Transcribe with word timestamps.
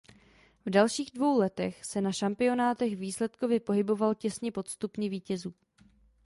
V 0.65 0.69
dalších 0.69 1.11
dvou 1.11 1.37
letech 1.37 1.85
se 1.85 2.01
na 2.01 2.11
šampionátech 2.11 2.95
výsledkově 2.97 3.59
pohyboval 3.59 4.15
těsně 4.15 4.51
pod 4.51 4.67
stupni 4.67 5.09
vítězů. 5.09 5.53